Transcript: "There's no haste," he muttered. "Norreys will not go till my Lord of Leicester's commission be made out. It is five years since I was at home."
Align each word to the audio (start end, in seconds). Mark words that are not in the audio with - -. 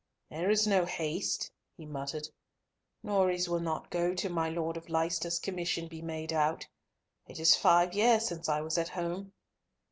"There's 0.31 0.65
no 0.65 0.83
haste," 0.85 1.51
he 1.77 1.85
muttered. 1.85 2.27
"Norreys 3.03 3.47
will 3.47 3.59
not 3.59 3.91
go 3.91 4.15
till 4.15 4.31
my 4.31 4.49
Lord 4.49 4.75
of 4.75 4.89
Leicester's 4.89 5.37
commission 5.37 5.87
be 5.87 6.01
made 6.01 6.33
out. 6.33 6.67
It 7.27 7.39
is 7.39 7.55
five 7.55 7.93
years 7.93 8.25
since 8.27 8.49
I 8.49 8.61
was 8.61 8.79
at 8.79 8.89
home." 8.89 9.33